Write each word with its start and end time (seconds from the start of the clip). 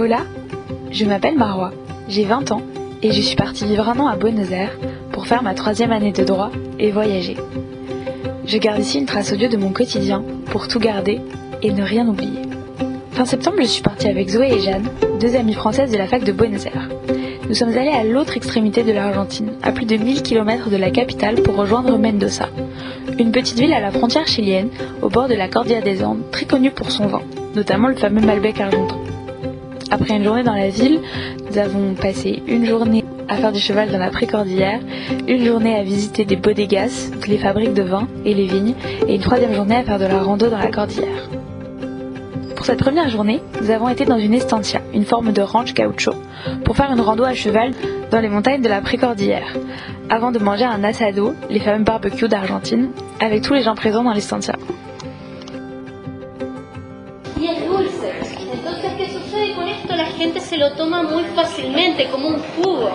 Hola, 0.00 0.20
je 0.90 1.04
m'appelle 1.04 1.36
Marwa, 1.36 1.72
j'ai 2.08 2.24
20 2.24 2.52
ans 2.52 2.62
et 3.02 3.12
je 3.12 3.20
suis 3.20 3.36
partie 3.36 3.66
vivre 3.66 3.86
un 3.86 3.98
an 3.98 4.06
à 4.06 4.16
Buenos 4.16 4.50
Aires 4.50 4.78
pour 5.12 5.26
faire 5.26 5.42
ma 5.42 5.52
troisième 5.52 5.92
année 5.92 6.10
de 6.10 6.24
droit 6.24 6.50
et 6.78 6.90
voyager. 6.90 7.36
Je 8.46 8.56
garde 8.56 8.80
ici 8.80 8.98
une 8.98 9.04
trace 9.04 9.30
audio 9.30 9.48
de 9.48 9.58
mon 9.58 9.72
quotidien 9.72 10.24
pour 10.46 10.68
tout 10.68 10.78
garder 10.78 11.20
et 11.60 11.70
ne 11.70 11.82
rien 11.82 12.08
oublier. 12.08 12.40
Fin 13.10 13.26
septembre, 13.26 13.58
je 13.60 13.66
suis 13.66 13.82
partie 13.82 14.08
avec 14.08 14.30
Zoé 14.30 14.54
et 14.54 14.60
Jeanne, 14.60 14.88
deux 15.20 15.36
amies 15.36 15.52
françaises 15.52 15.92
de 15.92 15.98
la 15.98 16.06
fac 16.06 16.24
de 16.24 16.32
Buenos 16.32 16.64
Aires. 16.64 16.88
Nous 17.46 17.54
sommes 17.54 17.76
allés 17.76 17.90
à 17.90 18.02
l'autre 18.02 18.38
extrémité 18.38 18.84
de 18.84 18.92
l'Argentine, 18.92 19.52
à 19.62 19.70
plus 19.70 19.84
de 19.84 19.96
1000 19.96 20.22
km 20.22 20.70
de 20.70 20.78
la 20.78 20.90
capitale 20.90 21.42
pour 21.42 21.56
rejoindre 21.56 21.98
Mendoza, 21.98 22.48
une 23.18 23.32
petite 23.32 23.58
ville 23.58 23.74
à 23.74 23.80
la 23.80 23.90
frontière 23.90 24.26
chilienne, 24.26 24.70
au 25.02 25.10
bord 25.10 25.28
de 25.28 25.34
la 25.34 25.48
Cordillère 25.48 25.82
des 25.82 26.02
Andes, 26.02 26.22
très 26.30 26.46
connue 26.46 26.70
pour 26.70 26.90
son 26.90 27.06
vin, 27.06 27.20
notamment 27.54 27.88
le 27.88 27.96
fameux 27.96 28.22
Malbec 28.22 28.62
argentin. 28.62 28.99
Après 29.90 30.16
une 30.16 30.24
journée 30.24 30.44
dans 30.44 30.54
la 30.54 30.68
ville, 30.68 31.00
nous 31.50 31.58
avons 31.58 31.94
passé 31.94 32.42
une 32.46 32.64
journée 32.64 33.04
à 33.28 33.36
faire 33.36 33.52
du 33.52 33.60
cheval 33.60 33.90
dans 33.90 33.98
la 33.98 34.10
précordillère, 34.10 34.80
une 35.26 35.44
journée 35.44 35.76
à 35.76 35.82
visiter 35.82 36.24
des 36.24 36.36
bodegas, 36.36 37.10
les 37.28 37.38
fabriques 37.38 37.74
de 37.74 37.82
vin 37.82 38.06
et 38.24 38.34
les 38.34 38.46
vignes, 38.46 38.74
et 39.08 39.16
une 39.16 39.20
troisième 39.20 39.54
journée 39.54 39.76
à 39.76 39.82
faire 39.82 39.98
de 39.98 40.06
la 40.06 40.22
rando 40.22 40.48
dans 40.48 40.58
la 40.58 40.70
cordillère. 40.70 41.28
Pour 42.54 42.66
cette 42.66 42.78
première 42.78 43.08
journée, 43.08 43.40
nous 43.62 43.70
avons 43.70 43.88
été 43.88 44.04
dans 44.04 44.18
une 44.18 44.34
estancia, 44.34 44.80
une 44.92 45.04
forme 45.04 45.32
de 45.32 45.42
ranch 45.42 45.74
gaucho, 45.74 46.12
pour 46.64 46.76
faire 46.76 46.92
une 46.92 47.00
rando 47.00 47.24
à 47.24 47.34
cheval 47.34 47.72
dans 48.10 48.20
les 48.20 48.28
montagnes 48.28 48.62
de 48.62 48.68
la 48.68 48.80
précordillère, 48.80 49.56
avant 50.08 50.30
de 50.30 50.38
manger 50.38 50.64
un 50.64 50.84
asado, 50.84 51.34
les 51.48 51.60
fameux 51.60 51.84
barbecues 51.84 52.28
d'Argentine, 52.28 52.90
avec 53.20 53.42
tous 53.42 53.54
les 53.54 53.62
gens 53.62 53.74
présents 53.74 54.04
dans 54.04 54.12
l'estancia. 54.12 54.54
Lo 60.60 60.70
toma 60.72 61.02
muy 61.02 61.24
fácilmente, 61.34 62.08
como 62.10 62.28
un 62.28 62.42
jugo. 62.54 62.90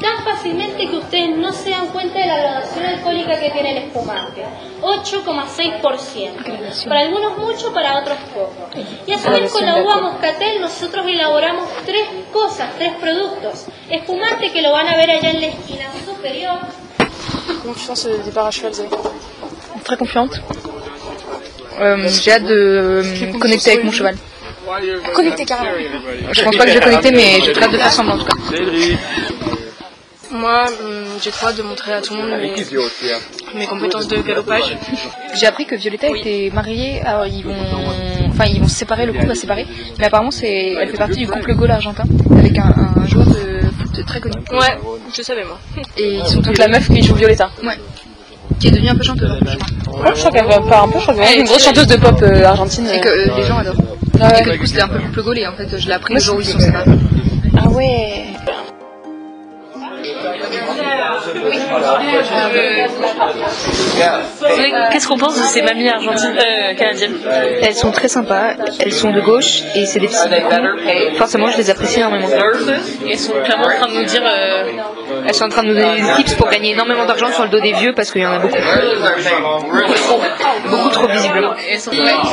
Tan 0.00 0.24
fácilmente 0.24 0.88
que 0.88 0.96
ustedes 0.96 1.36
no 1.36 1.52
se 1.52 1.70
dan 1.70 1.88
cuenta 1.88 2.20
de 2.20 2.26
la 2.26 2.38
graduación 2.38 2.86
alcohólica 2.86 3.40
que 3.40 3.50
tiene 3.50 3.72
el 3.72 3.78
espumante. 3.88 4.44
8,6%. 4.80 6.84
Para 6.88 7.00
algunos 7.00 7.36
mucho, 7.36 7.74
para 7.74 7.98
otros 7.98 8.16
poco. 8.32 8.70
Y 9.08 9.12
a 9.12 9.18
su 9.18 9.28
vez 9.28 9.52
con 9.52 9.66
la 9.66 9.82
uva 9.82 10.00
moscatel 10.00 10.60
nosotros 10.60 11.04
elaboramos 11.08 11.68
tres 11.84 12.06
cosas, 12.32 12.70
tres 12.78 12.92
productos. 13.00 13.66
Espumante 13.90 14.52
que 14.52 14.62
lo 14.62 14.70
van 14.70 14.86
a 14.86 14.96
ver 14.96 15.10
allá 15.10 15.30
en 15.30 15.40
la 15.40 15.46
esquina 15.48 15.86
superior. 16.06 16.60
Comment 17.60 17.74
tu 17.74 17.80
sens 17.80 17.98
ce 17.98 18.08
départ 18.24 18.46
à 18.46 18.50
cheval, 18.52 18.72
Zoé 18.72 18.88
Très 19.82 19.96
confiante. 19.96 20.40
Euh, 21.80 22.08
J'ai 22.08 22.32
hâte 22.32 22.44
de 22.44 23.02
me 23.32 23.38
connecter 23.38 23.72
avec 23.72 23.84
mon 23.84 23.90
cheval. 23.90 24.16
Connecté 25.14 25.44
carrément. 25.44 25.70
Je 26.32 26.42
pense 26.42 26.56
pas 26.56 26.64
que 26.64 26.70
je 26.70 26.74
vais 26.78 26.84
connecter, 26.84 27.10
mais 27.12 27.40
j'ai 27.44 27.52
très 27.52 27.64
hâte 27.64 27.72
de 27.72 27.78
faire 27.78 27.92
semblant 27.92 28.14
en 28.14 28.18
tout 28.18 28.24
cas. 28.26 28.34
Moi, 30.32 30.64
hum, 30.64 31.06
j'ai 31.20 31.30
trop 31.30 31.48
hâte 31.48 31.56
de 31.56 31.62
montrer 31.62 31.92
à 31.92 32.00
tout 32.00 32.14
le 32.14 32.20
monde 32.20 32.30
mes, 32.40 32.54
mes 33.58 33.66
compétences 33.66 34.06
de 34.06 34.18
galopage. 34.18 34.76
J'ai 35.34 35.46
appris 35.46 35.66
que 35.66 35.74
Violetta 35.74 36.06
était 36.08 36.50
mariée. 36.54 37.00
Alors 37.04 37.26
ils 37.26 37.42
vont, 37.42 37.56
enfin 38.28 38.44
ils 38.46 38.60
vont 38.60 38.68
se 38.68 38.76
séparer, 38.76 39.06
le 39.06 39.12
couple 39.12 39.26
va 39.26 39.34
se 39.34 39.40
séparer. 39.40 39.66
Mais 39.98 40.06
apparemment 40.06 40.30
c'est, 40.30 40.74
elle 40.80 40.88
fait 40.90 40.96
partie 40.98 41.18
du 41.18 41.26
couple 41.26 41.54
Gaulle 41.54 41.72
argentin 41.72 42.04
avec 42.38 42.56
un, 42.58 42.72
un 43.02 43.06
joueur 43.06 43.26
de 43.26 43.60
foot 43.76 44.06
très 44.06 44.20
connu. 44.20 44.36
Ouais, 44.52 44.78
je 45.12 45.22
savais 45.22 45.44
moi. 45.44 45.58
Et 45.96 46.18
ils 46.18 46.26
sont 46.26 46.40
Donc 46.40 46.58
la 46.58 46.68
meuf 46.68 46.88
qui 46.88 47.02
joue 47.02 47.16
Violetta. 47.16 47.50
Ouais. 47.64 47.76
Qui 48.60 48.68
est 48.68 48.70
devenue 48.70 48.90
un 48.90 48.94
peu 48.94 49.02
chanteuse. 49.02 49.32
je 49.40 49.84
crois. 49.84 50.00
Ouais, 50.00 50.10
je 50.14 50.20
crois 50.20 50.30
qu'elle 50.30 50.46
va 50.46 50.60
pas 50.60 50.82
un 50.82 50.88
peu 50.88 50.98
est 51.22 51.38
une 51.40 51.46
grosse 51.46 51.64
chanteuse 51.64 51.86
de 51.86 51.96
pop 51.96 52.20
euh, 52.22 52.44
argentine. 52.44 52.86
Et 52.88 53.00
que 53.00 53.08
euh, 53.08 53.36
les 53.36 53.44
gens 53.44 53.58
adorent. 53.58 53.74
Et 54.20 54.42
que 54.44 54.50
du 54.50 54.58
coup 54.58 54.66
c'était 54.66 54.82
un 54.82 54.88
peu 54.88 55.22
Gaulle 55.22 55.38
et 55.38 55.46
en 55.46 55.52
fait 55.52 55.78
je 55.78 55.86
l'ai 55.86 55.94
appris 55.94 56.14
le 56.14 56.20
jour 56.20 56.36
où 56.36 56.40
ils 56.40 56.46
sont 56.46 56.58
séparés. 56.58 56.90
Ah 57.56 57.68
ouais. 57.68 58.26
Qu'est-ce 64.90 65.08
qu'on 65.08 65.18
pense 65.18 65.36
de 65.38 65.42
ces 65.44 65.62
mamies 65.62 65.88
argentines 65.88 66.36
euh, 66.36 66.74
canadiennes? 66.74 67.16
Elles 67.62 67.74
sont 67.74 67.90
très 67.90 68.08
sympas, 68.08 68.54
elles 68.78 68.92
sont 68.92 69.10
de 69.10 69.20
gauche 69.20 69.62
et 69.74 69.86
c'est 69.86 70.00
des 70.00 70.08
petites. 70.08 71.16
Forcément 71.16 71.50
je 71.50 71.56
les 71.58 71.70
apprécie 71.70 72.00
énormément. 72.00 72.28
Elles 73.08 73.18
sont 73.18 73.32
clairement 73.44 73.66
en 73.66 73.76
train 73.76 73.88
de 73.88 74.00
nous 74.00 74.04
dire 74.04 74.22
euh, 74.24 74.64
Elles 75.26 75.34
sont 75.34 75.44
en 75.44 75.48
train 75.48 75.62
de 75.62 75.68
nous 75.68 75.74
donner 75.74 76.00
des 76.02 76.12
tips 76.16 76.34
pour 76.34 76.48
gagner 76.48 76.72
énormément 76.72 77.04
d'argent 77.04 77.30
sur 77.32 77.44
le 77.44 77.48
dos 77.50 77.60
des 77.60 77.72
vieux 77.72 77.92
parce 77.94 78.10
qu'il 78.10 78.22
y 78.22 78.26
en 78.26 78.32
a 78.32 78.38
beaucoup. 78.38 78.56
Beaucoup 80.68 80.88
trop 80.90 81.08
visiblement. 81.08 81.54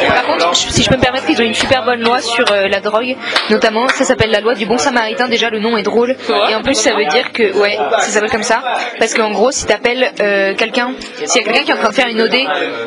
Par 0.08 0.26
contre, 0.26 0.56
si 0.56 0.84
je 0.84 0.90
peux 0.90 0.96
me 0.98 1.02
permettre, 1.02 1.26
ils 1.30 1.40
ont 1.42 1.46
une 1.46 1.54
super 1.54 1.84
bonne 1.86 2.02
loi 2.02 2.22
sur 2.22 2.46
euh, 2.52 2.68
la 2.68 2.80
drogue, 2.80 3.16
notamment 3.50 3.88
ça 3.90 4.04
s'appelle 4.06 4.32
la 4.32 4.42
loi 4.42 4.56
du 4.56 4.66
bon 4.66 4.78
samaritain. 4.78 5.28
Déjà 5.28 5.50
le 5.50 5.60
nom 5.60 5.78
est 5.78 5.84
drôle 5.84 6.16
et 6.50 6.56
en 6.56 6.62
plus 6.62 6.76
ça 6.76 6.94
veut 6.94 7.06
dire 7.06 7.32
que 7.32 7.54
ouais, 7.58 7.78
ça 8.00 8.08
s'appelle 8.10 8.30
comme 8.32 8.44
ça 8.44 8.62
parce 9.00 9.14
qu'en 9.14 9.32
gros 9.32 9.52
si 9.52 9.66
t'appelles 9.66 10.12
euh, 10.22 10.54
quelqu'un, 10.56 10.92
s'il 11.26 11.42
y 11.42 11.44
a 11.44 11.48
quelqu'un 11.48 11.64
qui 11.64 11.72
est 11.72 11.74
en 11.74 11.78
train 11.78 11.90
de 11.90 11.96
faire 11.96 12.08
une 12.08 12.22
OD 12.22 12.36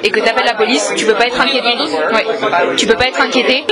et 0.02 0.10
que 0.10 0.20
t'appelles 0.20 0.46
la 0.46 0.54
police, 0.54 0.92
tu 0.96 1.06
peux 1.06 1.14
pas 1.14 1.26
être 1.26 1.40
inquiété. 1.40 1.68
Tu 2.76 2.86
peux 2.86 2.94
pas 2.94 3.06
être 3.08 3.20
inquiété 3.20 3.64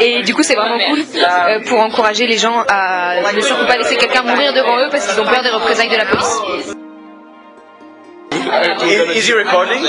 et 0.00 0.22
du 0.22 0.34
coup 0.34 0.42
c'est 0.42 0.54
vraiment 0.54 0.78
cool 0.78 1.00
euh, 1.16 1.60
pour 1.66 1.80
encourager 1.80 2.26
les 2.26 2.36
gens 2.36 2.64
à 2.68 3.32
ne 3.34 3.40
surtout 3.40 3.66
pas 3.66 3.76
laisser 3.76 3.96
quelqu'un 3.96 4.22
mourir 4.22 4.52
devant 4.52 4.78
eux 4.78 4.88
parce 4.90 5.06
qu'ils 5.06 5.20
ont 5.20 5.24
peur 5.26 5.42
des 5.44 5.50
représailles 5.50 5.90
de 5.90 5.96
la 5.98 6.06
police. 6.06 6.74
Is 9.14 9.28
he 9.28 9.34
recording? 9.34 9.84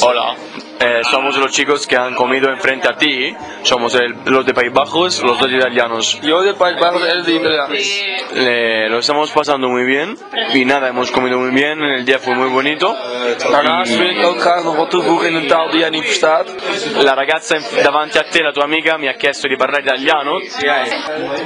Hola, 0.00 0.34
eh, 0.80 1.00
somos 1.10 1.36
los 1.36 1.50
chicos 1.52 1.86
que 1.86 1.96
han 1.96 2.14
comido 2.14 2.50
enfrente 2.50 2.88
a 2.88 2.96
ti. 2.96 3.34
Somos 3.62 3.94
el- 3.94 4.14
los 4.26 4.44
de 4.44 4.52
País 4.54 4.72
Bajos, 4.72 5.22
los 5.22 5.38
dos 5.38 5.50
italianos. 5.50 6.20
Yo 6.22 6.42
de 6.42 6.54
País 6.54 6.78
Bajos, 6.80 7.02
él 7.08 7.24
de 7.24 7.32
Italia. 7.34 8.88
lo 8.90 8.98
estamos 8.98 9.30
pasando 9.30 9.68
muy 9.68 9.84
bien 9.84 10.16
y 10.52 10.64
nada, 10.64 10.88
hemos 10.88 11.10
comido 11.10 11.38
muy 11.38 11.50
bien. 11.50 11.82
El 11.82 12.04
día 12.04 12.18
fue 12.18 12.34
muy 12.34 12.48
bonito. 12.48 12.94
La 17.02 17.14
ragazza 17.14 17.56
davanti 17.82 18.18
a 18.18 18.24
te, 18.24 18.42
la 18.42 18.52
tua 18.52 18.64
amica, 18.64 18.98
mi 18.98 19.08
ha 19.08 19.16
chiesto 19.16 19.48
di 19.48 19.56
parlare 19.56 19.82
italiano. 19.84 20.32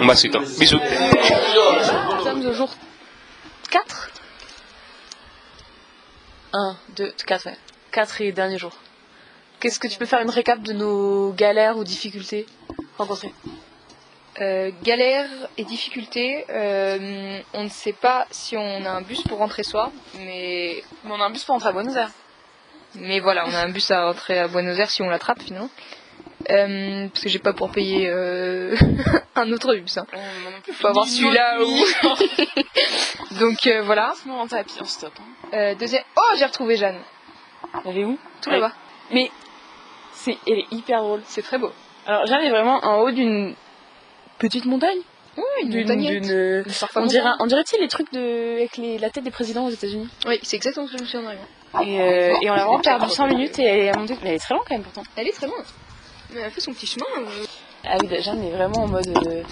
Un 0.00 0.06
basito. 0.06 0.40
Bisous. 0.58 0.80
Jour 2.58 2.74
4 3.70 4.10
1, 6.52 6.76
2, 6.96 7.12
4, 7.24 7.46
ouais. 7.46 7.56
4 7.92 8.20
et 8.20 8.32
dernier 8.32 8.58
jour. 8.58 8.72
Qu'est-ce 9.60 9.78
que 9.78 9.86
tu 9.86 9.96
peux 9.96 10.06
faire 10.06 10.20
une 10.22 10.30
récap 10.30 10.60
de 10.62 10.72
nos 10.72 11.30
galères 11.34 11.76
ou 11.76 11.84
difficultés 11.84 12.46
rencontrées? 12.98 13.32
Euh, 14.40 14.72
galère 14.82 15.28
et 15.56 15.62
difficulté, 15.62 16.46
euh, 16.50 17.38
on 17.54 17.62
ne 17.62 17.68
sait 17.68 17.92
pas 17.92 18.26
si 18.32 18.56
on 18.56 18.84
a 18.84 18.90
un 18.90 19.02
bus 19.02 19.22
pour 19.22 19.38
rentrer 19.38 19.62
ce 19.62 19.70
soir, 19.70 19.92
mais, 20.16 20.82
Mais 21.04 21.12
on 21.12 21.20
a 21.20 21.26
un 21.26 21.30
bus 21.30 21.44
pour 21.44 21.52
rentrer 21.52 21.68
à 21.68 21.72
Buenos 21.72 21.94
Aires. 21.94 22.10
mais 22.96 23.20
voilà, 23.20 23.46
on 23.46 23.54
a 23.54 23.60
un 23.60 23.68
bus 23.68 23.88
à 23.92 24.06
rentrer 24.06 24.36
à 24.36 24.48
Buenos 24.48 24.76
Aires 24.80 24.90
si 24.90 25.00
on 25.02 25.08
l'attrape 25.08 25.44
finalement. 25.44 25.70
Euh, 26.50 27.08
parce 27.08 27.24
que 27.24 27.28
j'ai 27.28 27.38
pas 27.38 27.52
pour 27.52 27.70
payer 27.70 28.08
euh, 28.08 28.74
un 29.34 29.52
autre 29.52 29.74
bus. 29.74 29.98
Hein. 29.98 30.06
Faut 30.72 30.86
avoir 30.88 31.06
celui-là 31.06 31.58
ou. 31.62 33.34
Donc 33.40 33.66
euh, 33.66 33.82
voilà. 33.82 34.14
À 34.52 34.64
pied 34.64 34.80
en 34.80 34.84
stop. 34.84 35.12
Hein. 35.52 35.74
Deuxième. 35.78 36.04
Oh, 36.16 36.36
j'ai 36.38 36.46
retrouvé 36.46 36.76
Jeanne. 36.76 37.00
Elle 37.84 37.98
est 37.98 38.04
où? 38.04 38.18
Tout 38.40 38.50
là-bas. 38.50 38.72
Mais 39.12 39.30
c'est, 40.12 40.38
elle 40.46 40.60
est 40.60 40.72
hyper 40.72 41.02
drôle. 41.02 41.20
C'est 41.26 41.42
très 41.42 41.58
beau. 41.58 41.70
Alors 42.06 42.24
Jeanne 42.26 42.42
est 42.42 42.50
vraiment 42.50 42.78
en 42.82 43.00
haut 43.00 43.10
d'une 43.10 43.54
petite 44.38 44.64
montagne. 44.64 45.00
Oui, 45.36 45.44
une 45.62 45.70
D'une, 45.70 45.80
montagnette. 45.82 46.66
on 46.96 47.06
dirait, 47.06 47.30
on 47.38 47.46
dirait 47.46 47.62
les 47.78 47.86
trucs 47.86 48.12
de, 48.12 48.54
avec 48.56 48.76
les, 48.76 48.98
la 48.98 49.08
tête 49.10 49.22
des 49.22 49.30
présidents 49.30 49.66
aux 49.66 49.70
États-Unis. 49.70 50.08
Oui, 50.26 50.40
c'est 50.42 50.56
exactement 50.56 50.88
ce 50.88 50.92
que 50.92 50.98
je 50.98 51.02
me 51.04 51.08
suis 51.08 51.18
en 51.18 51.26
arrivant. 51.26 51.46
Et, 51.84 52.00
euh, 52.00 52.34
et 52.42 52.50
on 52.50 52.54
l'a 52.54 52.64
vraiment 52.64 52.80
perdu 52.80 53.08
100 53.08 53.26
minutes 53.28 53.58
et 53.58 53.62
elle 53.62 53.94
est 53.94 53.96
montée. 53.96 54.16
Mais 54.22 54.30
elle 54.30 54.34
est 54.36 54.38
très 54.38 54.54
longue 54.54 54.64
quand 54.66 54.74
même 54.74 54.82
pourtant. 54.82 55.04
Elle 55.16 55.28
est 55.28 55.32
très 55.32 55.46
loin. 55.46 55.62
Mais 56.32 56.40
elle 56.40 56.46
a 56.46 56.50
fait 56.50 56.60
son 56.60 56.72
petit 56.72 56.86
chemin. 56.86 57.06
euh, 57.18 57.44
Ah 57.84 57.96
oui, 58.00 58.08
Jeanne 58.22 58.42
est 58.44 58.50
vraiment 58.50 58.82
en 58.84 58.88
mode, 58.88 59.08
euh, 59.26 59.42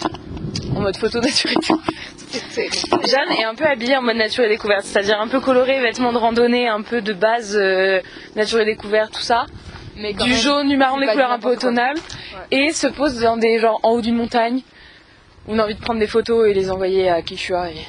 en 0.75 0.81
mode 0.81 0.97
photo 0.97 1.19
nature 1.19 1.49
et 1.51 1.55
découverte. 1.55 3.07
Jeanne 3.09 3.31
est 3.39 3.43
un 3.43 3.55
peu 3.55 3.65
habillée 3.65 3.95
en 3.97 4.01
mode 4.01 4.17
nature 4.17 4.43
et 4.43 4.49
découverte, 4.49 4.83
c'est-à-dire 4.85 5.19
un 5.19 5.27
peu 5.27 5.39
colorée, 5.39 5.79
vêtements 5.81 6.13
de 6.13 6.17
randonnée, 6.17 6.67
un 6.67 6.81
peu 6.81 7.01
de 7.01 7.13
base 7.13 7.57
euh, 7.59 8.01
nature 8.35 8.59
et 8.59 8.65
découverte, 8.65 9.13
tout 9.13 9.21
ça. 9.21 9.45
Mais 9.95 10.13
du 10.13 10.29
même, 10.29 10.37
jaune, 10.37 10.69
du 10.69 10.77
marron, 10.77 10.99
des 10.99 11.07
couleurs 11.07 11.31
un 11.31 11.39
peu 11.39 11.49
automnales, 11.49 11.97
et 12.51 12.71
se 12.71 12.85
pose 12.85 13.19
dans 13.19 13.37
des 13.37 13.57
genre 13.59 13.79
en 13.81 13.91
haut 13.93 14.01
d'une 14.01 14.15
montagne. 14.15 14.61
où 15.47 15.53
On 15.53 15.59
a 15.59 15.63
envie 15.63 15.73
de 15.73 15.81
prendre 15.81 15.99
des 15.99 16.05
photos 16.07 16.47
et 16.47 16.53
les 16.53 16.69
envoyer 16.69 17.09
à 17.09 17.21
Quechua. 17.21 17.71
Et... 17.71 17.75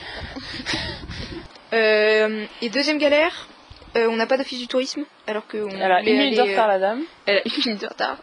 Euh, 1.75 2.47
et 2.63 2.71
deuxième 2.71 2.97
galère, 2.97 3.47
euh, 3.95 4.09
on 4.09 4.17
n'a 4.17 4.27
pas 4.27 4.39
d'office 4.39 4.59
du 4.59 4.69
tourisme, 4.69 5.03
alors 5.27 5.47
qu'on 5.47 5.69
Elle 5.69 5.93
a 5.93 6.01
une 6.01 6.17
minute 6.17 6.37
de 6.39 6.41
retard 6.41 6.67
la 6.67 6.79
dame. 6.79 7.03
Elle 7.27 7.37
a 7.37 7.41
une 7.45 7.53
minute 7.67 7.83
de 7.83 7.87
retard. 7.87 8.17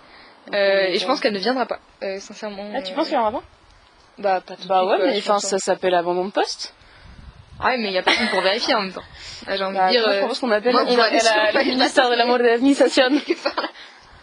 Euh, 0.53 0.87
et 0.87 0.99
je 0.99 1.05
pense 1.05 1.19
qu'elle 1.19 1.33
ne 1.33 1.39
viendra 1.39 1.65
pas, 1.65 1.79
euh, 2.03 2.19
sincèrement. 2.19 2.69
Ah, 2.75 2.81
tu 2.81 2.91
euh, 2.91 2.95
penses 2.95 3.09
qu'elle 3.09 3.17
en 3.19 3.27
a 3.27 3.31
pas? 3.31 3.43
Bah, 4.17 4.41
pas 4.45 4.55
tout 4.55 4.63
de 4.63 4.67
Bah 4.67 4.85
ouais, 4.85 4.97
quoi, 4.97 5.05
mais 5.07 5.17
enfin, 5.17 5.33
pense, 5.33 5.45
ça 5.47 5.55
hein. 5.55 5.59
s'appelle 5.59 5.93
abandon 5.95 6.25
de 6.25 6.31
poste. 6.31 6.73
Ah 7.59 7.67
ouais, 7.67 7.77
mais 7.77 7.87
il 7.87 7.93
y 7.93 7.97
a 7.97 8.03
personne 8.03 8.27
pour 8.29 8.41
vérifier 8.41 8.75
en 8.75 8.81
même 8.81 8.91
temps. 8.93 9.01
Ah, 9.47 9.55
J'ai 9.57 9.63
envie 9.63 9.77
Bah, 9.77 9.87
de 9.87 9.91
dire. 9.91 10.03
je 10.05 10.09
euh, 10.09 10.21
pense 10.27 10.39
qu'on 10.39 10.51
appelle 10.51 10.73
moi, 10.73 10.83
on 10.87 10.95
va 10.95 11.05
aller 11.05 11.17
elle 11.21 11.27
a 11.27 11.31
sur 11.51 11.53
le 11.53 11.59
le 11.59 11.65
ministère 11.71 12.09
de 12.09 12.15
la 12.15 12.25
modernisation. 12.25 13.03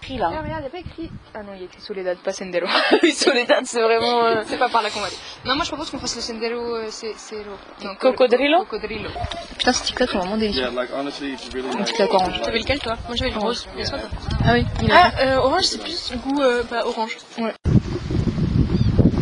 écrit 0.03 0.17
là. 0.19 0.31
Ah, 0.35 0.43
regarde, 0.43 0.47
il 0.59 0.61
n'y 0.63 0.67
a 0.67 0.71
pas 0.71 0.79
écrit. 0.79 1.11
Ah 1.35 1.43
non, 1.43 1.53
il 1.55 1.61
y 1.61 1.63
a 1.63 1.65
écrit 1.67 1.81
Soledad, 1.81 2.19
pas 2.19 2.33
Sendero. 2.33 2.67
Oui, 3.03 3.13
Soledad, 3.13 3.65
c'est 3.65 3.81
vraiment. 3.83 4.25
euh, 4.25 4.43
c'est 4.47 4.59
pas 4.59 4.69
par 4.69 4.83
là 4.83 4.91
qu'on 4.91 5.01
va 5.01 5.07
aller. 5.07 5.17
Non, 5.45 5.57
moi 5.57 5.65
je 5.65 5.71
propose 5.71 5.91
qu'on 5.91 5.99
fasse 5.99 6.15
le 6.15 6.23
Sendero 6.23 6.77
euh, 6.77 6.85
l'eau. 6.85 7.85
Non, 7.85 7.95
Cocodrilo 7.99 8.59
Cocodrilo. 8.65 9.09
Putain, 9.59 9.73
ces 9.73 9.85
TikTok 9.87 10.09
sont 10.11 10.19
vraiment 10.21 10.37
délicieux. 10.37 10.69
like 10.75 10.91
honestly, 10.97 11.33
it's 11.33 11.49
really 11.53 11.67
Un 11.77 11.83
TikTok 11.83 12.15
orange. 12.15 12.41
T'avais 12.43 12.59
lequel 12.61 12.79
toi 12.79 12.95
Moi 13.09 13.17
j'avais 13.17 13.33
le 13.33 13.39
rose. 13.39 13.67
Ah 14.45 14.53
oui, 14.55 14.65
il 14.83 14.91
Ah, 14.93 15.11
euh, 15.21 15.37
orange 15.39 15.65
c'est 15.65 15.81
plus 15.83 16.13
goût 16.25 16.41
euh, 16.43 16.63
bah, 16.71 16.83
orange. 16.87 17.17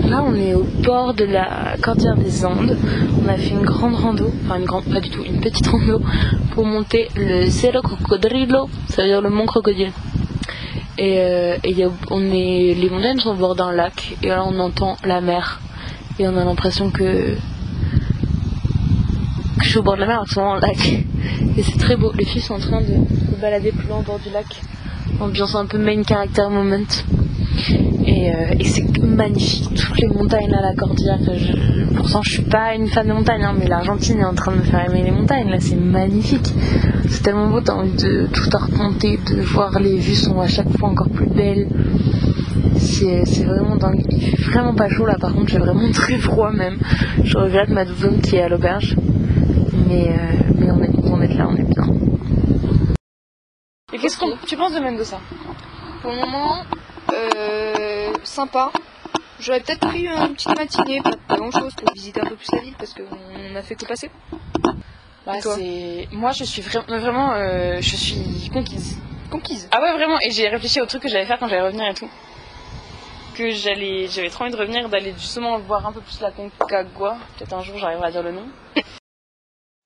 Là, 0.04 0.22
on 0.26 0.34
est 0.34 0.54
au 0.54 0.64
bord 0.64 1.14
de 1.14 1.24
la 1.24 1.76
cordillère 1.80 2.16
des 2.16 2.44
Andes. 2.44 2.76
On 3.24 3.28
a 3.28 3.36
fait 3.36 3.50
une 3.50 3.62
grande 3.64 3.94
rando, 3.94 4.30
enfin 4.44 4.58
une 4.58 4.64
grande, 4.64 4.84
pas 4.92 5.00
du 5.00 5.08
tout, 5.08 5.22
une 5.24 5.40
petite 5.40 5.68
rando 5.68 6.00
pour 6.52 6.66
monter 6.66 7.08
le 7.16 7.48
Cerro 7.48 7.80
Cocodrilo, 7.80 8.68
ça 8.88 9.02
veut 9.02 9.08
dire 9.08 9.20
le 9.22 9.30
mont 9.30 9.46
crocodile. 9.46 9.92
Et, 10.98 11.18
euh, 11.20 11.56
et 11.62 11.70
il 11.70 11.78
y 11.78 11.84
a- 11.84 11.90
on 12.10 12.22
est, 12.30 12.74
les 12.74 12.90
montagnes 12.90 13.20
sont 13.20 13.30
au 13.30 13.34
bord 13.34 13.54
d'un 13.54 13.72
lac 13.72 14.16
et 14.22 14.28
là 14.28 14.44
on 14.44 14.58
entend 14.58 14.96
la 15.04 15.20
mer 15.22 15.60
et 16.18 16.28
on 16.28 16.36
a 16.36 16.44
l'impression 16.44 16.90
que, 16.90 17.34
je 19.62 19.68
suis 19.68 19.78
au 19.78 19.82
bord 19.82 19.94
de 19.96 20.00
la 20.00 20.06
mer, 20.06 20.22
c'est 20.26 20.34
vraiment 20.36 20.54
un 20.56 20.60
lac. 20.60 21.04
Et 21.56 21.62
c'est 21.62 21.78
très 21.78 21.96
beau. 21.96 22.12
Les 22.18 22.24
filles 22.24 22.40
sont 22.42 22.54
en 22.54 22.58
train 22.58 22.80
de 22.80 22.86
se 22.86 23.40
balader 23.40 23.72
plus 23.72 23.86
loin 23.88 23.98
au 23.98 24.02
bord 24.02 24.18
du 24.18 24.30
lac. 24.32 24.46
Ambiance 25.20 25.54
un 25.54 25.66
peu 25.66 25.78
main 25.78 26.02
character 26.02 26.42
moment. 26.50 26.76
Et, 28.06 28.32
euh, 28.32 28.54
c'est 28.64 28.98
magnifique, 29.02 29.68
toutes 29.74 29.98
les 30.00 30.06
montagnes 30.08 30.50
là, 30.50 30.62
la 30.62 30.74
cordillère. 30.74 31.18
Je- 31.26 31.94
pourtant, 31.94 32.22
je 32.22 32.30
suis 32.32 32.42
pas 32.42 32.74
une 32.74 32.88
fan 32.88 33.06
de 33.06 33.12
montagne, 33.12 33.42
hein, 33.42 33.54
mais 33.58 33.66
l'Argentine 33.66 34.20
est 34.20 34.24
en 34.24 34.34
train 34.34 34.52
de 34.52 34.58
me 34.58 34.62
faire 34.62 34.88
aimer 34.88 35.02
les 35.02 35.10
montagnes. 35.10 35.50
Là, 35.50 35.58
c'est 35.60 35.76
magnifique. 35.76 36.52
C'est 37.08 37.22
tellement 37.22 37.48
beau, 37.50 37.60
t'as 37.60 37.74
envie 37.74 37.92
de 37.92 38.28
tout 38.32 38.48
remonter, 38.56 39.18
de 39.30 39.42
voir 39.42 39.78
les 39.78 39.96
vues 39.98 40.14
sont 40.14 40.40
à 40.40 40.46
chaque 40.46 40.70
fois 40.78 40.88
encore 40.90 41.10
plus 41.10 41.26
belles. 41.28 41.68
C'est 42.78 43.44
vraiment 43.44 43.76
dingue. 43.76 44.04
Il 44.10 44.20
fait 44.36 44.50
vraiment 44.50 44.74
pas 44.74 44.88
chaud 44.88 45.06
là, 45.06 45.16
par 45.20 45.32
contre, 45.34 45.48
j'ai 45.48 45.58
vraiment 45.58 45.90
très 45.92 46.18
froid 46.18 46.50
même. 46.50 46.78
Je 47.22 47.36
regrette 47.38 47.68
ma 47.68 47.84
doudoune 47.84 48.20
qui 48.20 48.36
est 48.36 48.42
à 48.42 48.48
l'auberge. 48.48 48.96
Mais, 49.88 50.08
euh, 50.10 50.52
mais 50.58 50.70
on 50.70 50.82
est 50.82 50.92
content 50.94 51.18
d'être 51.18 51.34
là, 51.34 51.48
on 51.48 51.56
est 51.56 51.62
bien. 51.64 51.84
Et 53.92 53.98
qu'est-ce 53.98 54.18
que 54.18 54.46
tu 54.46 54.56
penses 54.56 54.74
de 54.74 54.80
Mendoza? 54.80 55.18
Pour 56.02 56.12
le 56.12 56.20
moment, 56.20 56.62
euh, 57.12 58.12
sympa. 58.22 58.70
J'aurais 59.40 59.60
peut-être 59.60 59.88
pris 59.88 60.06
une 60.06 60.34
petite 60.34 60.56
matinée, 60.56 61.00
pas, 61.02 61.12
pas 61.26 61.36
grand 61.36 61.50
chose, 61.50 61.74
pour 61.74 61.92
visiter 61.94 62.20
un 62.20 62.26
peu 62.26 62.36
plus 62.36 62.52
la 62.52 62.60
ville 62.60 62.74
parce 62.78 62.94
qu'on 62.94 63.56
a 63.56 63.62
fait 63.62 63.74
que 63.74 63.86
passer. 63.86 64.10
Bah, 65.26 65.32
moi 66.12 66.30
je 66.32 66.44
suis 66.44 66.62
vra- 66.62 66.86
vraiment 66.86 67.32
euh, 67.34 67.78
je 67.80 67.96
suis 67.96 68.50
conquise. 68.52 68.98
Conquise? 69.30 69.68
Ah 69.70 69.80
ouais 69.82 69.92
vraiment 69.92 70.18
et 70.20 70.30
j'ai 70.30 70.48
réfléchi 70.48 70.80
au 70.80 70.86
truc 70.86 71.02
que 71.02 71.08
j'allais 71.08 71.26
faire 71.26 71.38
quand 71.38 71.48
j'allais 71.48 71.62
revenir 71.66 71.84
et 71.88 71.94
tout. 71.94 72.08
Que 73.40 73.50
j'allais 73.52 74.06
j'avais 74.06 74.28
trop 74.28 74.44
envie 74.44 74.52
de 74.52 74.58
revenir 74.58 74.90
d'aller 74.90 75.14
justement 75.16 75.58
voir 75.60 75.86
un 75.86 75.92
peu 75.92 76.02
plus 76.02 76.20
la 76.20 76.30
Concagua. 76.30 77.16
Peut-être 77.38 77.54
un 77.54 77.62
jour 77.62 77.78
j'arriverai 77.78 78.08
à 78.08 78.10
dire 78.10 78.22
le 78.22 78.32
nom. 78.32 78.44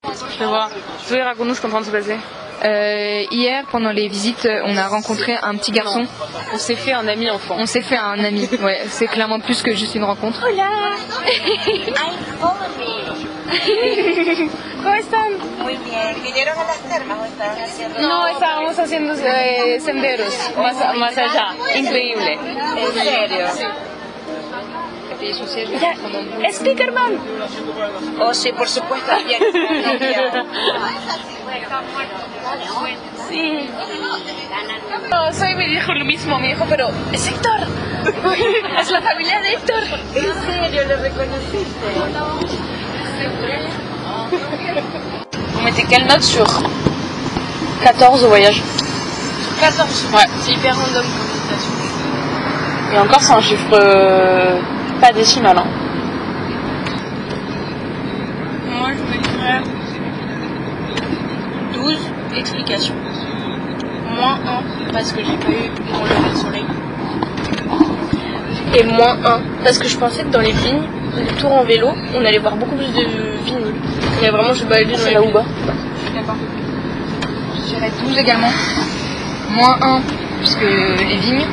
Je 0.02 0.38
vais 0.40 0.46
voir. 0.46 0.70
Zoé 1.06 1.22
raconte-nous 1.22 1.54
ce 1.54 1.60
qui 1.60 1.66
est 1.66 1.68
en 1.68 1.70
train 1.70 1.82
de 1.82 1.86
se 1.86 1.92
passer. 1.92 2.16
Euh, 2.64 3.22
hier, 3.30 3.64
pendant 3.70 3.92
les 3.92 4.08
visites, 4.08 4.48
on 4.64 4.76
a 4.76 4.88
rencontré 4.88 5.36
un 5.40 5.54
petit 5.54 5.70
garçon. 5.70 6.04
On 6.52 6.58
s'est 6.58 6.74
fait 6.74 6.94
un 6.94 7.06
ami 7.06 7.30
enfant. 7.30 7.54
On 7.56 7.66
s'est 7.66 7.82
fait 7.82 7.96
un 7.96 8.24
ami. 8.24 8.48
Ouais, 8.60 8.80
c'est 8.88 9.06
clairement 9.06 9.38
plus 9.38 9.62
que 9.62 9.72
juste 9.72 9.94
une 9.94 10.02
rencontre. 10.02 10.44
¿Cómo 14.82 14.94
están? 14.94 15.32
Muy 15.62 15.76
bien. 15.76 16.22
¿Vinieron 16.22 16.58
a 16.58 16.64
las 16.64 16.78
termas 16.80 17.18
o 17.20 17.24
estaban 17.24 17.58
haciendo? 17.58 18.00
No, 18.00 18.26
estábamos 18.28 18.78
haciendo 18.78 19.14
eh, 19.14 19.80
senderos 19.80 20.34
más, 20.56 20.96
más 20.96 21.16
allá. 21.18 21.54
Increíble. 21.74 22.38
¿En 22.76 22.92
serio? 22.92 23.46
Ya, 25.80 26.52
Speakerman. 26.52 27.18
Oh, 28.20 28.34
sí, 28.34 28.52
por 28.52 28.68
supuesto. 28.68 29.12
Sí. 33.28 33.70
No, 35.10 35.32
soy 35.32 35.54
me 35.54 35.66
dijo 35.68 35.94
lo 35.94 36.04
mismo, 36.04 36.38
me 36.38 36.48
dijo, 36.48 36.66
pero 36.68 36.90
es 37.12 37.26
Héctor. 37.28 37.60
es 38.80 38.90
la 38.90 39.00
familia 39.00 39.40
de 39.40 39.52
Héctor. 39.54 39.82
¿En 40.14 40.42
serio 40.42 40.84
lo 40.88 40.96
reconociste? 40.96 42.73
On 45.56 45.62
mettait 45.62 45.84
quelle 45.84 46.06
note 46.06 46.22
sur 46.22 46.46
14 47.82 48.24
au 48.24 48.28
voyage 48.28 48.62
14. 49.60 50.08
Ouais. 50.12 50.20
C'est 50.40 50.52
hyper 50.52 50.74
random 50.74 51.04
comme 51.04 51.28
notation. 51.42 51.72
Et 52.92 52.98
encore, 52.98 53.20
c'est 53.20 53.32
un 53.32 53.40
chiffre 53.40 53.72
euh, 53.72 54.58
pas 55.00 55.12
décimal. 55.12 55.56
Hein. 55.58 55.66
Moi 58.68 58.90
je 58.92 59.16
mettrais 59.16 59.62
12 61.72 61.98
explications. 62.36 62.94
Moins 64.16 64.38
1 64.88 64.92
parce 64.92 65.12
que 65.12 65.24
j'ai 65.24 65.36
pas 65.36 65.50
eu 65.50 65.70
mon 65.92 66.04
lever 66.04 66.30
de 66.30 66.36
soleil. 66.36 66.64
Et 68.76 68.84
moins 68.84 69.16
1 69.24 69.40
parce 69.64 69.78
que 69.78 69.88
je 69.88 69.96
pensais 69.96 70.22
que 70.24 70.28
dans 70.28 70.40
les 70.40 70.52
vignes, 70.52 70.82
tour 71.38 71.52
en 71.52 71.64
vélo, 71.64 71.88
on 72.14 72.24
allait 72.24 72.38
voir 72.38 72.56
beaucoup 72.56 72.76
plus 72.76 72.86
de 72.92 73.02
vignes. 73.44 73.72
Mais 74.22 74.30
vraiment, 74.30 74.52
je 74.52 74.58
suis 74.58 74.66
baladée 74.66 74.92
dans 74.92 75.12
là 75.12 75.22
où 75.22 75.32
bas 75.32 75.44
Je 75.96 76.04
suis 76.06 76.14
d'accord. 76.14 76.36
Je 77.56 77.74
dirais 77.74 77.90
12 78.06 78.18
également. 78.18 78.50
Moins 79.50 79.76
1, 79.80 80.00
puisque 80.40 80.60
les 80.62 81.16
vignes. 81.18 81.46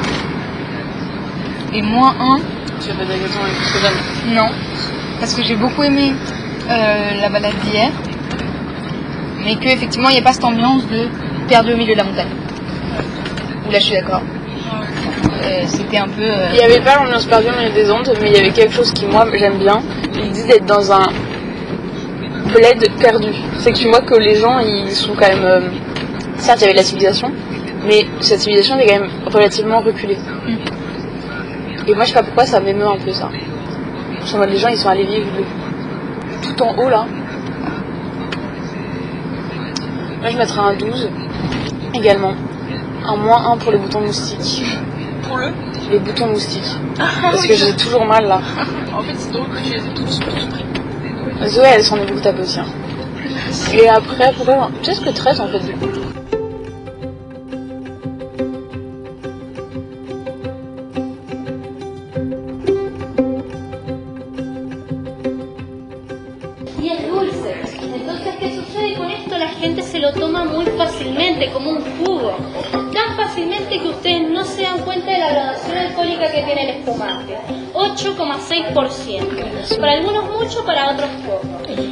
Et 1.73 1.81
moins 1.81 2.15
1, 2.19 2.39
Tu 2.81 2.89
as 2.89 2.93
fait 2.93 3.05
des 3.05 3.13
raisons 3.13 3.41
avec 3.43 3.55
ce 3.63 3.73
que 3.73 3.79
j'aime. 3.79 4.35
non. 4.35 4.49
Parce 5.19 5.33
que 5.35 5.43
j'ai 5.43 5.55
beaucoup 5.55 5.83
aimé 5.83 6.13
euh, 6.69 7.21
la 7.21 7.29
balade 7.29 7.53
d'hier. 7.63 7.91
Mais 9.43 9.55
que 9.55 9.67
effectivement 9.67 10.09
il 10.09 10.13
n'y 10.13 10.19
a 10.19 10.23
pas 10.23 10.33
cette 10.33 10.43
ambiance 10.43 10.87
de 10.87 11.07
perdu 11.47 11.73
au 11.73 11.77
milieu 11.77 11.93
de 11.93 11.97
la 11.97 12.03
montagne. 12.03 12.27
Où 13.67 13.71
là 13.71 13.79
je 13.79 13.83
suis 13.85 13.95
d'accord. 13.95 14.21
Euh, 15.43 15.63
C'était 15.67 15.97
un 15.97 16.07
peu. 16.07 16.21
euh, 16.23 16.47
Il 16.53 16.57
n'y 16.57 16.63
avait 16.63 16.81
pas 16.81 16.95
l'ambiance 16.95 17.25
perdue 17.25 17.47
au 17.49 17.57
milieu 17.59 17.73
des 17.73 17.89
ondes, 17.91 18.11
mais 18.21 18.29
il 18.29 18.35
y 18.35 18.39
avait 18.39 18.51
quelque 18.51 18.73
chose 18.73 18.91
qui, 18.93 19.05
moi, 19.05 19.25
j'aime 19.33 19.57
bien. 19.57 19.81
Il 20.15 20.31
dit 20.31 20.43
d'être 20.45 20.65
dans 20.65 20.91
un 20.91 21.07
bled 22.53 22.89
perdu. 22.99 23.31
C'est 23.59 23.71
que 23.71 23.77
tu 23.77 23.89
vois 23.89 24.01
que 24.01 24.15
les 24.15 24.35
gens, 24.35 24.59
ils 24.59 24.89
sont 24.91 25.13
quand 25.13 25.27
même. 25.27 25.43
euh, 25.43 25.61
Certes, 26.37 26.59
il 26.59 26.61
y 26.61 26.65
avait 26.65 26.77
la 26.77 26.83
civilisation, 26.83 27.31
mais 27.87 28.05
cette 28.19 28.39
civilisation 28.39 28.77
est 28.79 28.87
quand 28.87 28.99
même 28.99 29.09
relativement 29.31 29.79
reculée. 29.81 30.17
Et 31.87 31.93
moi, 31.93 32.03
je 32.03 32.09
sais 32.09 32.13
pas 32.15 32.23
pourquoi 32.23 32.45
ça 32.45 32.59
m'émeut 32.59 32.87
un 32.87 32.97
peu 32.97 33.11
ça. 33.11 33.29
Je 34.25 34.37
mode, 34.37 34.49
les 34.49 34.57
gens, 34.57 34.69
ils 34.69 34.77
sont 34.77 34.89
allés 34.89 35.05
vivre 35.05 35.27
de- 35.37 36.47
tout 36.47 36.63
en 36.63 36.75
haut 36.77 36.89
là. 36.89 37.05
Moi, 40.21 40.29
je 40.31 40.37
mettrais 40.37 40.59
un 40.61 40.73
12 40.73 41.09
également. 41.93 42.33
Un 43.05 43.15
moins 43.17 43.51
1 43.53 43.57
pour 43.57 43.71
les 43.71 43.77
boutons 43.79 44.01
moustiques. 44.01 44.63
Pour 45.31 45.39
le 45.39 45.53
Les 45.89 45.99
boutons 45.99 46.27
moustiques. 46.27 46.75
Parce 46.97 47.47
que 47.47 47.53
j'ai 47.55 47.73
toujours 47.77 48.03
mal 48.03 48.27
là. 48.27 48.41
En 48.93 49.01
fait, 49.01 49.13
c'est 49.17 49.31
drôle 49.31 49.47
que 49.47 49.63
tu 49.63 49.71
les 49.75 49.77
aies 49.79 49.93
tous 49.95 50.19
pris. 50.19 51.49
Zoé, 51.49 51.67
elle 51.75 51.83
s'en 51.83 51.95
est 51.95 52.05
beaucoup 52.11 52.41
aussi. 52.41 52.59
hein. 52.59 52.65
Et 53.73 53.87
après, 53.87 54.33
pourquoi 54.35 54.69
Peut-être 54.83 55.05
que 55.05 55.09
13 55.11 55.39
en 55.39 55.47
fait 55.47 55.59
du 55.59 55.71
coup. 55.71 55.87
Y 66.81 66.89
es 66.89 67.03
dulce. 67.07 67.53
Entonces, 67.95 68.35
¿qué 68.39 68.55
sucede 68.55 68.95
con 68.97 69.09
esto? 69.09 69.37
La 69.37 69.49
gente 69.49 69.83
se 69.83 69.99
lo 69.99 70.11
toma 70.13 70.43
muy 70.45 70.65
que 77.01 77.07
tiene 77.25 77.41
el 77.47 77.53
espumante. 77.63 77.71
8,6%. 77.73 79.79
Para 79.79 79.93
algunos 79.93 80.29
mucho, 80.29 80.63
para 80.65 80.91
otros 80.91 81.09
poco. 81.25 81.47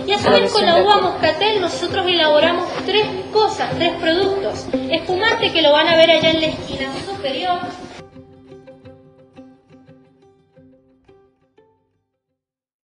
Y 0.05 0.11
a 0.11 0.19
su 0.19 0.29
vez 0.29 0.51
con 0.51 0.65
la 0.65 0.75
uva 0.77 1.01
moscatel 1.01 1.61
nosotros 1.61 2.05
elaboramos 2.07 2.67
tres 2.85 3.07
cosas, 3.31 3.69
tres 3.77 3.93
productos. 3.99 4.65
Espumante 4.89 5.51
que 5.51 5.61
lo 5.61 5.71
van 5.71 5.87
a 5.87 5.95
ver 5.95 6.11
allá 6.11 6.31
en 6.31 6.41
la 6.41 6.47
esquina 6.47 6.91
superior. 7.05 7.59